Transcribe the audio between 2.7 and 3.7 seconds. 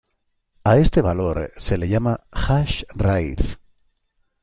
raíz.